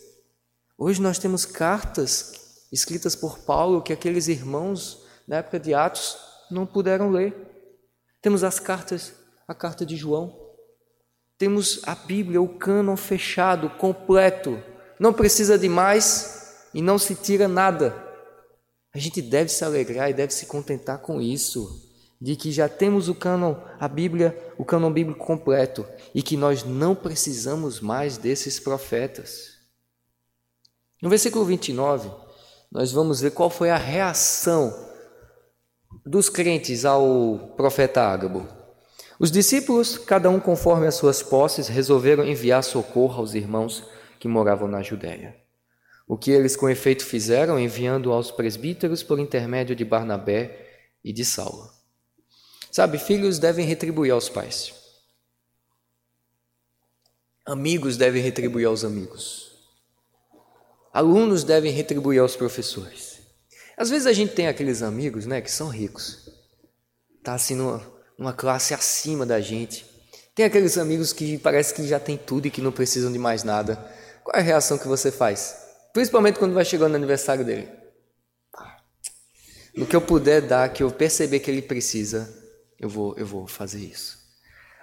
[0.78, 6.18] Hoje nós temos cartas escritas por Paulo que aqueles irmãos na época de Atos
[6.50, 7.36] não puderam ler.
[8.22, 9.12] Temos as cartas,
[9.46, 10.40] a carta de João.
[11.38, 14.58] Temos a Bíblia, o cânon fechado, completo.
[14.98, 17.94] Não precisa de mais e não se tira nada.
[18.94, 21.85] A gente deve se alegrar e deve se contentar com isso
[22.20, 26.64] de que já temos o cânon, a Bíblia, o cânon bíblico completo e que nós
[26.64, 29.56] não precisamos mais desses profetas.
[31.02, 32.10] No versículo 29,
[32.72, 34.74] nós vamos ver qual foi a reação
[36.06, 38.48] dos crentes ao profeta Ágabo.
[39.20, 43.84] Os discípulos, cada um conforme as suas posses, resolveram enviar socorro aos irmãos
[44.20, 45.36] que moravam na Judéia.
[46.08, 51.24] O que eles com efeito fizeram, enviando aos presbíteros por intermédio de Barnabé e de
[51.24, 51.75] Saulo.
[52.76, 54.74] Sabe, filhos devem retribuir aos pais.
[57.46, 59.50] Amigos devem retribuir aos amigos.
[60.92, 63.22] Alunos devem retribuir aos professores.
[63.78, 66.30] Às vezes a gente tem aqueles amigos, né, que são ricos.
[67.24, 67.82] Tá assim numa,
[68.18, 69.86] numa classe acima da gente.
[70.36, 73.46] Tem aqueles amigos que parece que já tem tudo e que não precisam de mais
[73.46, 73.78] nada.
[74.22, 75.56] Qual é a reação que você faz?
[75.94, 77.70] Principalmente quando vai chegando no aniversário dele.
[79.74, 82.44] No que eu puder dar, que eu perceber que ele precisa,
[82.86, 84.20] eu vou, eu vou fazer isso.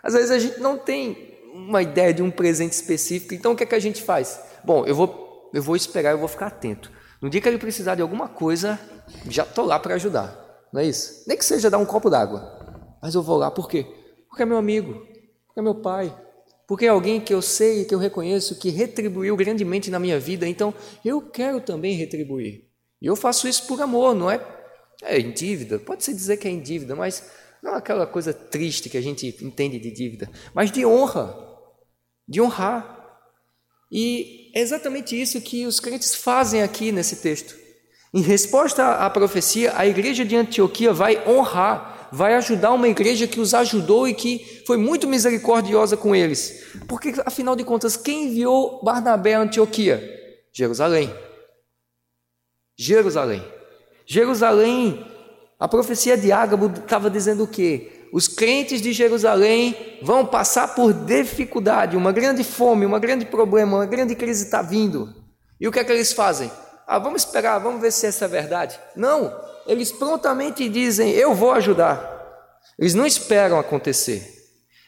[0.03, 3.63] Às vezes a gente não tem uma ideia de um presente específico, então o que
[3.63, 4.41] é que a gente faz?
[4.65, 6.91] Bom, eu vou, eu vou esperar, eu vou ficar atento.
[7.21, 8.81] No dia que ele precisar de alguma coisa,
[9.29, 11.23] já estou lá para ajudar, não é isso?
[11.29, 13.87] Nem que seja dar um copo d'água, mas eu vou lá, por quê?
[14.29, 14.95] Porque é meu amigo,
[15.47, 16.13] porque é meu pai,
[16.67, 20.49] porque é alguém que eu sei, que eu reconheço, que retribuiu grandemente na minha vida,
[20.49, 22.65] então eu quero também retribuir.
[23.01, 24.45] E eu faço isso por amor, não é,
[25.03, 27.31] é em dívida, pode-se dizer que é em dívida, mas
[27.63, 31.37] não aquela coisa triste que a gente entende de dívida, mas de honra,
[32.27, 32.99] de honrar.
[33.91, 37.55] E é exatamente isso que os crentes fazem aqui nesse texto.
[38.13, 43.41] Em resposta à profecia, a igreja de Antioquia vai honrar, vai ajudar uma igreja que
[43.41, 46.75] os ajudou e que foi muito misericordiosa com eles.
[46.89, 50.03] Porque, afinal de contas, quem enviou Barnabé a Antioquia?
[50.53, 51.15] Jerusalém.
[52.77, 53.43] Jerusalém.
[54.05, 55.12] Jerusalém
[55.63, 58.09] a profecia de Ágabo estava dizendo o quê?
[58.13, 63.87] Os crentes de Jerusalém vão passar por dificuldade, uma grande fome, um grande problema, uma
[63.87, 65.15] grande crise está vindo.
[65.61, 66.51] E o que é que eles fazem?
[66.85, 68.77] Ah, vamos esperar, vamos ver se essa é verdade.
[68.97, 69.33] Não,
[69.65, 72.11] eles prontamente dizem: Eu vou ajudar.
[72.77, 74.35] Eles não esperam acontecer.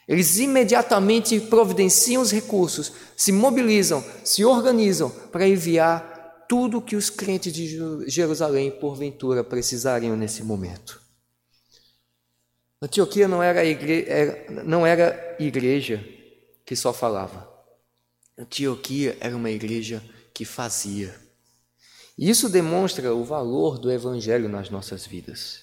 [0.09, 6.14] Eles imediatamente providenciam os recursos, se mobilizam, se organizam para enviar
[6.49, 11.01] tudo que os crentes de Jerusalém, porventura, precisariam nesse momento.
[12.81, 16.05] Antioquia não era, igreja, não era igreja
[16.65, 17.49] que só falava.
[18.37, 20.03] Antioquia era uma igreja
[20.35, 21.15] que fazia.
[22.17, 25.63] E isso demonstra o valor do Evangelho nas nossas vidas.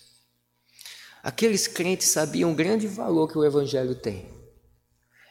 [1.22, 4.28] Aqueles crentes sabiam o grande valor que o Evangelho tem.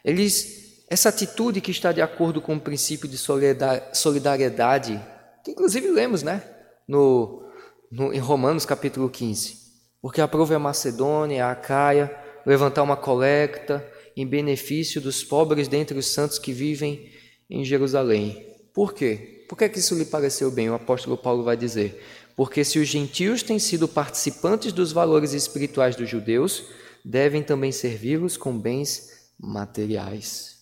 [0.03, 4.99] Eles, essa atitude que está de acordo com o princípio de solidariedade
[5.43, 6.43] que inclusive lemos, né?
[6.87, 7.43] No,
[7.91, 9.57] no, em Romanos capítulo 15.
[10.01, 12.15] Porque aprove a Macedônia, a Acaia,
[12.45, 13.85] levantar uma coleta
[14.15, 17.09] em benefício dos pobres dentre os santos que vivem
[17.49, 18.45] em Jerusalém.
[18.73, 19.45] Por quê?
[19.47, 20.69] Por que, é que isso lhe pareceu bem?
[20.69, 22.01] O apóstolo Paulo vai dizer:
[22.35, 26.65] Porque se os gentios têm sido participantes dos valores espirituais dos judeus,
[27.03, 30.61] devem também servi-los com bens materiais.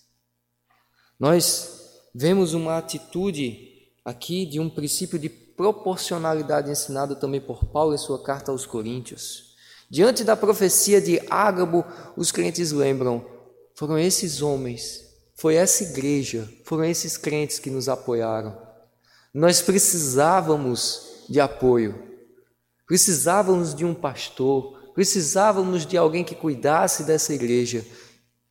[1.19, 7.97] Nós vemos uma atitude aqui de um princípio de proporcionalidade ensinado também por Paulo em
[7.97, 9.55] sua carta aos Coríntios.
[9.89, 11.83] Diante da profecia de Ágabo,
[12.15, 13.25] os crentes lembram:
[13.75, 18.57] foram esses homens, foi essa igreja, foram esses crentes que nos apoiaram.
[19.33, 22.03] Nós precisávamos de apoio,
[22.85, 27.85] precisávamos de um pastor, precisávamos de alguém que cuidasse dessa igreja.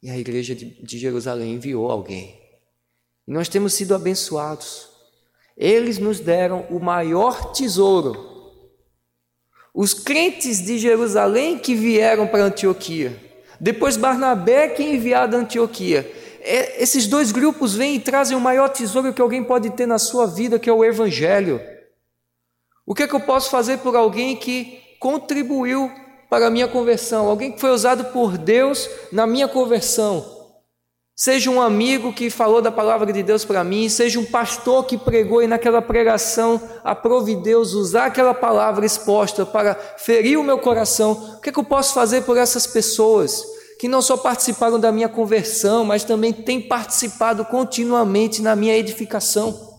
[0.02, 2.40] E a igreja de, Jerusalém enviou alguém.
[3.26, 4.87] E nós temos sido abençoados.
[5.58, 8.28] Eles nos deram o maior tesouro.
[9.74, 13.18] Os crentes de Jerusalém que vieram para Antioquia.
[13.60, 16.08] Depois Barnabé que é enviado a Antioquia.
[16.40, 19.98] É, esses dois grupos vêm e trazem o maior tesouro que alguém pode ter na
[19.98, 21.60] sua vida, que é o Evangelho.
[22.86, 25.90] O que é que eu posso fazer por alguém que contribuiu
[26.30, 27.28] para a minha conversão?
[27.28, 30.37] Alguém que foi usado por Deus na minha conversão?
[31.20, 34.96] Seja um amigo que falou da palavra de Deus para mim, seja um pastor que
[34.96, 41.34] pregou e naquela pregação aprove Deus usar aquela palavra exposta para ferir o meu coração.
[41.36, 43.42] O que, é que eu posso fazer por essas pessoas
[43.80, 49.76] que não só participaram da minha conversão, mas também têm participado continuamente na minha edificação?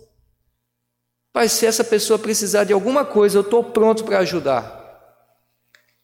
[1.31, 4.77] Pai, se essa pessoa precisar de alguma coisa, eu estou pronto para ajudar.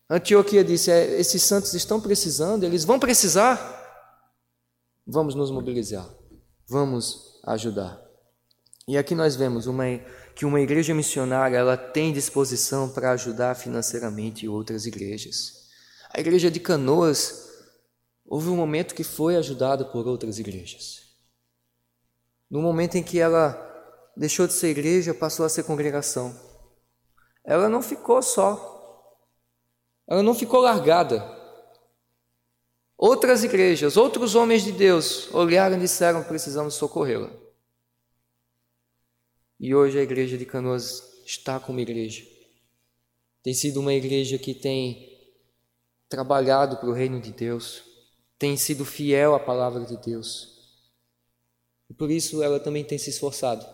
[0.10, 3.75] Antioquia disse: é, esses santos estão precisando, eles vão precisar.
[5.08, 6.10] Vamos nos mobilizar,
[6.68, 8.02] vamos ajudar.
[8.88, 9.84] E aqui nós vemos uma,
[10.36, 15.70] que uma igreja missionária ela tem disposição para ajudar financeiramente outras igrejas.
[16.12, 17.50] A igreja de Canoas
[18.26, 21.04] houve um momento que foi ajudada por outras igrejas.
[22.50, 23.62] No momento em que ela
[24.18, 26.36] deixou de ser igreja, passou a ser congregação.
[27.44, 28.72] Ela não ficou só.
[30.08, 31.35] Ela não ficou largada.
[32.98, 37.30] Outras igrejas, outros homens de Deus olharam e disseram: precisamos socorrê-la.
[39.60, 42.26] E hoje a igreja de Canoas está como igreja.
[43.44, 45.14] Tem sido uma igreja que tem
[46.08, 47.84] trabalhado para o reino de Deus,
[48.40, 50.56] tem sido fiel à palavra de Deus.
[51.90, 53.66] E por isso ela também tem se esforçado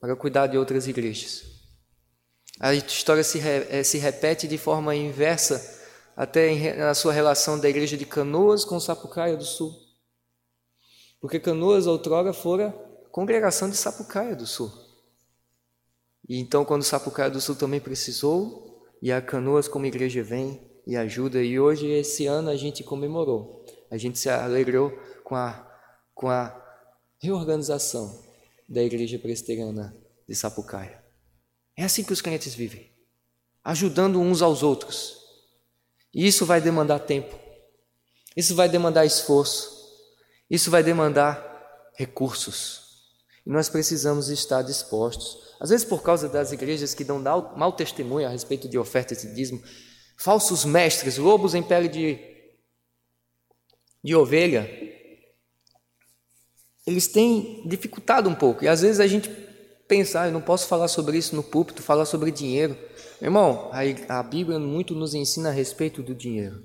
[0.00, 1.44] para cuidar de outras igrejas.
[2.60, 5.81] A história se, re, eh, se repete de forma inversa
[6.16, 9.74] até na sua relação da igreja de Canoas com Sapucaia do Sul.
[11.20, 12.74] Porque Canoas outrora fora
[13.10, 14.72] congregação de Sapucaia do Sul.
[16.28, 20.96] E então, quando Sapucaia do Sul também precisou, e a Canoas como igreja vem e
[20.96, 24.90] ajuda, e hoje, esse ano, a gente comemorou, a gente se alegrou
[25.24, 25.68] com a,
[26.14, 26.58] com a
[27.18, 28.22] reorganização
[28.68, 29.96] da igreja presbiteriana
[30.26, 31.02] de Sapucaia.
[31.76, 32.90] É assim que os crentes vivem,
[33.62, 35.21] ajudando uns aos outros,
[36.14, 37.38] e isso vai demandar tempo,
[38.36, 39.70] isso vai demandar esforço,
[40.50, 41.42] isso vai demandar
[41.94, 42.82] recursos.
[43.44, 45.56] E nós precisamos estar dispostos.
[45.60, 47.18] Às vezes, por causa das igrejas que dão
[47.56, 49.62] mau testemunho a respeito de ofertas e dízimo,
[50.16, 52.18] falsos mestres, lobos em pele de,
[54.02, 54.68] de ovelha,
[56.86, 58.64] eles têm dificultado um pouco.
[58.64, 59.28] E às vezes a gente
[59.92, 62.78] pensa, ah, eu não posso falar sobre isso no púlpito, falar sobre dinheiro.
[63.20, 66.64] Irmão, a, a Bíblia muito nos ensina a respeito do dinheiro.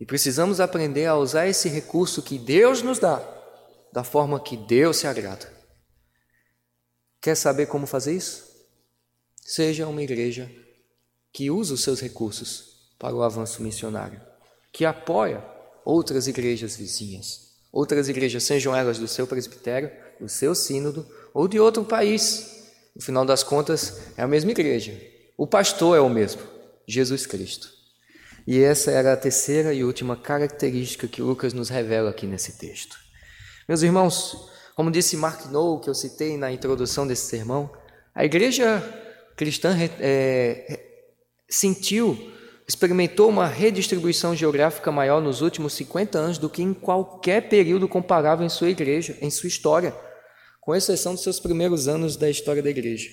[0.00, 3.22] E precisamos aprender a usar esse recurso que Deus nos dá,
[3.92, 5.48] da forma que Deus se agrada.
[7.20, 8.50] Quer saber como fazer isso?
[9.40, 10.50] Seja uma igreja
[11.32, 14.20] que usa os seus recursos para o avanço missionário,
[14.72, 15.44] que apoia
[15.84, 19.88] outras igrejas vizinhas, outras igrejas, sejam elas do seu presbitério,
[20.18, 22.70] do seu sínodo ou de outro país.
[22.94, 24.92] No final das contas, é a mesma igreja,
[25.36, 26.42] o pastor é o mesmo,
[26.86, 27.68] Jesus Cristo.
[28.46, 32.96] E essa era a terceira e última característica que Lucas nos revela aqui nesse texto.
[33.68, 37.70] Meus irmãos, como disse Mark Noll, que eu citei na introdução desse sermão,
[38.14, 38.82] a igreja
[39.36, 40.80] cristã é,
[41.48, 42.32] sentiu,
[42.66, 48.44] experimentou uma redistribuição geográfica maior nos últimos 50 anos do que em qualquer período comparável
[48.44, 49.94] em sua igreja, em sua história,
[50.62, 53.10] com exceção dos seus primeiros anos da história da igreja.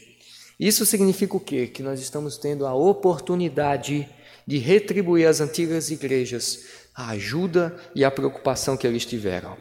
[0.59, 1.65] Isso significa o quê?
[1.65, 4.07] Que nós estamos tendo a oportunidade
[4.45, 9.57] de retribuir às antigas igrejas a ajuda e a preocupação que eles tiveram.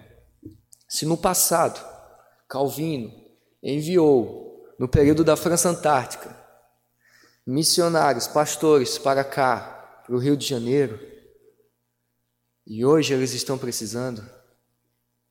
[0.86, 1.82] Se no passado
[2.46, 3.10] Calvino
[3.62, 6.36] enviou no período da França Antártica,
[7.46, 11.00] missionários, pastores para cá, para o Rio de Janeiro,
[12.66, 14.22] e hoje eles estão precisando,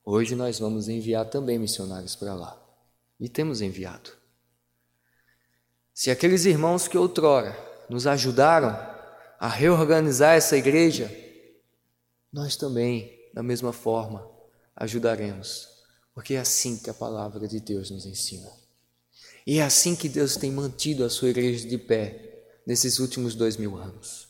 [0.09, 2.61] hoje nós vamos enviar também missionários para lá.
[3.19, 4.11] E temos enviado.
[5.93, 7.57] Se aqueles irmãos que outrora
[7.89, 8.69] nos ajudaram
[9.39, 11.11] a reorganizar essa igreja,
[12.31, 14.29] nós também, da mesma forma,
[14.75, 15.67] ajudaremos,
[16.13, 18.51] porque é assim que a palavra de Deus nos ensina.
[19.45, 23.57] E é assim que Deus tem mantido a sua igreja de pé nesses últimos dois
[23.57, 24.27] mil anos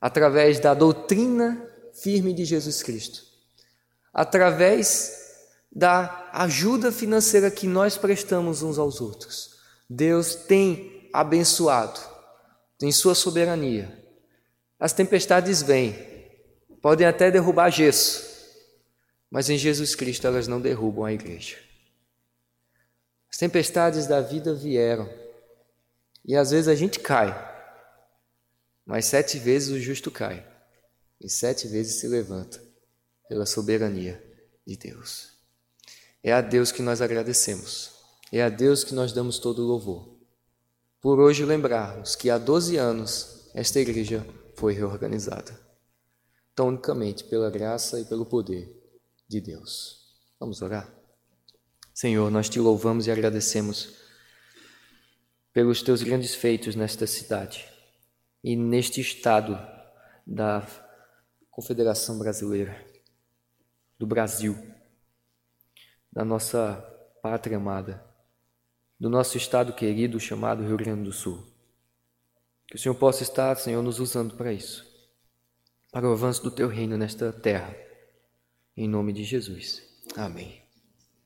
[0.00, 3.22] através da doutrina firme de Jesus Cristo,
[4.12, 5.20] através
[5.70, 9.60] da ajuda financeira que nós prestamos uns aos outros.
[9.88, 12.00] Deus tem abençoado,
[12.78, 13.98] tem sua soberania.
[14.78, 15.94] As tempestades vêm,
[16.80, 18.28] podem até derrubar gesso,
[19.30, 21.56] mas em Jesus Cristo elas não derrubam a igreja.
[23.30, 25.08] As tempestades da vida vieram
[26.24, 27.32] e às vezes a gente cai,
[28.84, 30.44] mas sete vezes o justo cai
[31.20, 32.69] e sete vezes se levanta
[33.30, 34.20] pela soberania
[34.66, 35.28] de Deus.
[36.20, 37.92] É a Deus que nós agradecemos,
[38.32, 40.18] é a Deus que nós damos todo o louvor.
[41.00, 44.26] Por hoje lembrarmos que há 12 anos esta igreja
[44.56, 45.56] foi reorganizada,
[46.56, 48.68] tão unicamente pela graça e pelo poder
[49.28, 50.12] de Deus.
[50.40, 50.92] Vamos orar?
[51.94, 53.94] Senhor, nós te louvamos e agradecemos
[55.52, 57.64] pelos teus grandes feitos nesta cidade
[58.42, 59.56] e neste estado
[60.26, 60.66] da
[61.48, 62.89] Confederação Brasileira,
[64.00, 64.56] do Brasil,
[66.10, 66.74] da nossa
[67.22, 68.02] pátria amada,
[68.98, 71.46] do nosso estado querido chamado Rio Grande do Sul.
[72.66, 74.86] Que o Senhor possa estar, Senhor, nos usando para isso,
[75.92, 77.76] para o avanço do teu reino nesta terra.
[78.74, 79.82] Em nome de Jesus.
[80.16, 80.59] Amém.